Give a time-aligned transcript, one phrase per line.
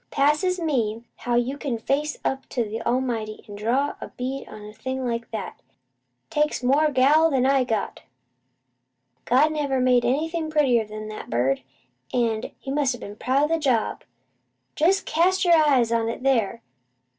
[0.09, 4.65] Passes me, how you can face up to the Almighty, an' draw a bead on
[4.65, 5.59] a thing like that!
[6.31, 8.01] Takes more gall'n I got!
[9.25, 11.61] "God never made anything prettier 'an that bird,
[12.15, 14.03] an' He must a been mighty proud o' the job.
[14.75, 16.63] Jest cast your eyes on it there!